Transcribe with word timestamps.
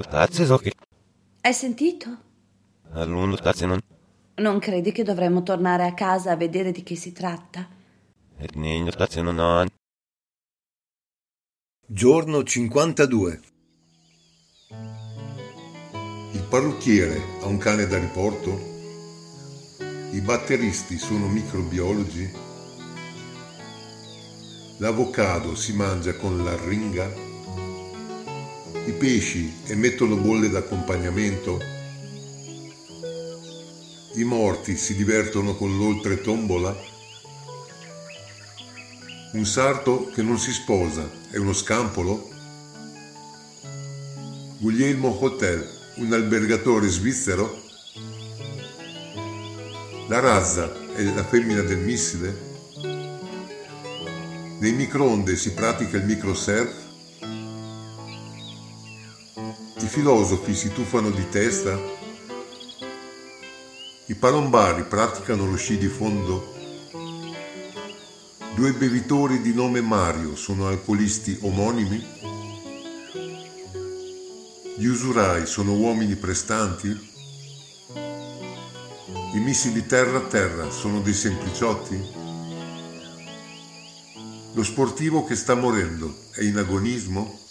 Portazze 0.00 0.46
so 0.46 0.56
che 0.56 0.72
Hai 1.42 1.52
sentito? 1.52 2.08
all'uno 2.92 3.36
stazze 3.36 3.66
non 3.66 3.78
Non 4.36 4.58
credi 4.58 4.92
che 4.92 5.02
dovremmo 5.02 5.42
tornare 5.42 5.84
a 5.84 5.92
casa 5.92 6.30
a 6.30 6.36
vedere 6.36 6.72
di 6.72 6.82
che 6.82 6.96
si 6.96 7.12
tratta? 7.12 7.68
e 8.38 8.48
negno 8.54 8.90
stazze 8.92 9.20
non 9.20 9.68
Giorno 11.86 12.42
52. 12.42 13.40
Il 16.32 16.46
parrucchiere 16.48 17.20
ha 17.42 17.46
un 17.46 17.58
cane 17.58 17.86
da 17.86 17.98
riporto? 17.98 18.58
I 20.12 20.20
batteristi 20.22 20.96
sono 20.96 21.28
microbiologi? 21.28 22.30
L'avocado 24.78 25.54
si 25.54 25.74
mangia 25.74 26.16
con 26.16 26.42
la 26.42 26.56
ringa? 26.64 27.28
I 28.90 28.92
pesci 28.94 29.54
emettono 29.66 30.16
bolle 30.16 30.48
d'accompagnamento? 30.48 31.60
I 34.14 34.24
morti 34.24 34.76
si 34.76 34.96
divertono 34.96 35.54
con 35.54 35.78
l'oltre 35.78 36.20
tombola? 36.20 36.76
Un 39.34 39.46
sarto 39.46 40.10
che 40.12 40.22
non 40.22 40.40
si 40.40 40.50
sposa 40.50 41.08
è 41.30 41.36
uno 41.36 41.52
scampolo? 41.52 42.30
Guglielmo 44.58 45.16
Hotel, 45.20 45.64
un 45.98 46.12
albergatore 46.12 46.88
svizzero? 46.88 47.62
La 50.08 50.18
razza 50.18 50.68
è 50.96 51.02
la 51.04 51.24
femmina 51.24 51.62
del 51.62 51.78
missile? 51.78 52.48
Nei 54.58 54.72
microonde 54.72 55.36
si 55.36 55.52
pratica 55.52 55.96
il 55.96 56.06
microsurf? 56.06 56.89
I 59.40 59.86
filosofi 59.86 60.54
si 60.54 60.70
tuffano 60.70 61.08
di 61.08 61.26
testa? 61.30 61.74
I 64.04 64.14
palombari 64.14 64.84
praticano 64.84 65.46
lo 65.46 65.56
sci 65.56 65.78
di 65.78 65.86
fondo? 65.86 66.54
Due 68.54 68.72
bevitori 68.74 69.40
di 69.40 69.54
nome 69.54 69.80
Mario 69.80 70.36
sono 70.36 70.66
alcolisti 70.66 71.38
omonimi? 71.40 72.06
Gli 74.76 74.84
usurai 74.84 75.46
sono 75.46 75.72
uomini 75.72 76.16
prestanti? 76.16 76.88
I 79.32 79.38
missili 79.38 79.86
terra-terra 79.86 80.68
sono 80.68 81.00
dei 81.00 81.14
sempliciotti? 81.14 81.98
Lo 84.52 84.62
sportivo 84.62 85.24
che 85.24 85.34
sta 85.34 85.54
morendo 85.54 86.14
è 86.32 86.42
in 86.42 86.58
agonismo? 86.58 87.48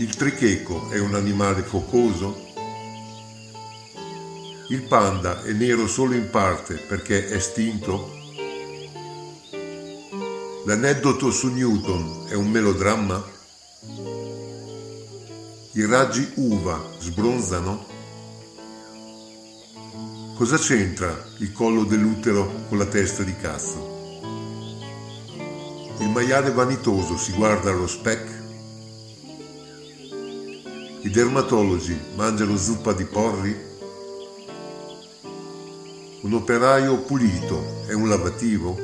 Il 0.00 0.14
tricheco 0.14 0.90
è 0.90 1.00
un 1.00 1.16
animale 1.16 1.62
focoso? 1.62 2.46
Il 4.68 4.82
panda 4.82 5.42
è 5.42 5.50
nero 5.50 5.88
solo 5.88 6.14
in 6.14 6.30
parte 6.30 6.76
perché 6.76 7.26
è 7.26 7.34
estinto? 7.34 8.08
L'aneddoto 10.66 11.32
su 11.32 11.48
Newton 11.48 12.26
è 12.28 12.34
un 12.34 12.48
melodramma? 12.48 13.24
I 15.72 15.84
raggi 15.86 16.30
uva 16.36 16.80
sbronzano? 17.00 17.84
Cosa 20.36 20.58
c'entra 20.58 21.24
il 21.38 21.50
collo 21.50 21.82
dell'utero 21.82 22.66
con 22.68 22.78
la 22.78 22.86
testa 22.86 23.24
di 23.24 23.34
cazzo? 23.34 23.96
Il 25.98 26.08
maiale 26.10 26.52
vanitoso 26.52 27.16
si 27.16 27.32
guarda 27.32 27.70
allo 27.70 27.88
specchio? 27.88 28.37
I 31.00 31.10
dermatologi 31.10 31.96
mangiano 32.16 32.56
zuppa 32.56 32.92
di 32.92 33.04
porri? 33.04 33.56
Un 36.22 36.32
operaio 36.32 36.98
pulito 37.02 37.84
è 37.86 37.92
un 37.92 38.08
lavativo? 38.08 38.76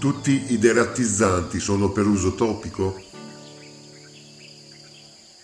Tutti 0.00 0.52
i 0.52 0.58
derattizzanti 0.58 1.60
sono 1.60 1.90
per 1.90 2.06
uso 2.06 2.34
topico? 2.34 3.00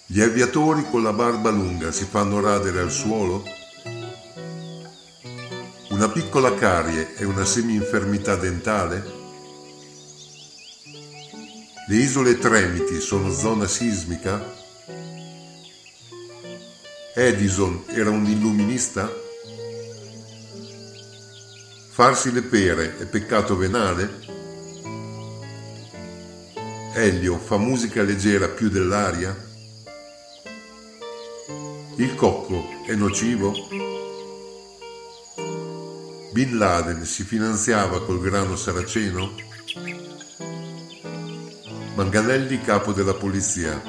Gli 0.06 0.20
aviatori 0.20 0.84
con 0.90 1.04
la 1.04 1.12
barba 1.12 1.50
lunga 1.50 1.92
si 1.92 2.04
fanno 2.04 2.40
radere 2.40 2.80
al 2.80 2.90
suolo? 2.90 3.44
Una 5.90 6.08
piccola 6.08 6.52
carie 6.54 7.14
è 7.14 7.22
una 7.22 7.44
semi-infermità 7.44 8.34
dentale? 8.34 9.23
Le 11.86 11.96
isole 11.96 12.38
Tremiti 12.38 12.98
sono 12.98 13.30
zona 13.30 13.66
sismica? 13.66 14.42
Edison 17.14 17.84
era 17.88 18.08
un 18.08 18.24
illuminista? 18.24 19.12
Farsi 21.90 22.32
le 22.32 22.40
pere 22.40 22.96
è 22.96 23.04
peccato 23.04 23.54
venale? 23.58 24.10
Elio 26.94 27.36
fa 27.38 27.58
musica 27.58 28.00
leggera 28.00 28.48
più 28.48 28.70
dell'aria? 28.70 29.36
Il 31.96 32.14
cocco 32.14 32.64
è 32.86 32.94
nocivo? 32.94 33.52
Bin 36.32 36.56
Laden 36.56 37.04
si 37.04 37.24
finanziava 37.24 38.02
col 38.06 38.22
grano 38.22 38.56
saraceno? 38.56 39.52
Manganelli 41.94 42.60
capo 42.60 42.92
della 42.92 43.14
polizia, 43.14 43.80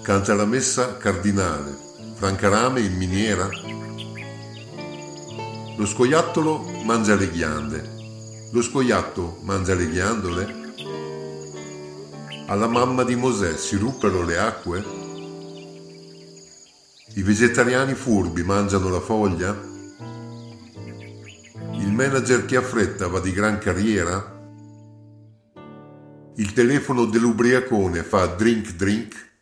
canta 0.00 0.32
la 0.32 0.46
messa 0.46 0.96
cardinale, 0.96 1.76
Francarame 2.14 2.80
in 2.80 2.96
miniera? 2.96 3.46
Lo 5.76 5.84
scoiattolo 5.84 6.64
mangia 6.84 7.16
le 7.16 7.30
ghiande, 7.30 8.48
lo 8.50 8.62
scoiatto 8.62 9.40
mangia 9.42 9.74
le 9.74 9.90
ghiandole? 9.90 10.54
Alla 12.46 12.66
mamma 12.66 13.04
di 13.04 13.14
Mosè 13.14 13.58
si 13.58 13.76
ruppero 13.76 14.22
le 14.22 14.38
acque? 14.38 14.84
I 17.12 17.22
vegetariani 17.22 17.92
furbi 17.92 18.42
mangiano 18.42 18.88
la 18.88 19.00
foglia? 19.00 19.54
Il 21.72 21.92
manager 21.92 22.46
che 22.46 22.56
ha 22.56 22.62
fretta 22.62 23.06
va 23.06 23.20
di 23.20 23.32
gran 23.32 23.58
carriera? 23.58 24.33
Il 26.36 26.52
telefono 26.52 27.04
dell'ubriacone 27.04 28.02
fa 28.02 28.26
drink 28.26 28.72
drink? 28.72 29.30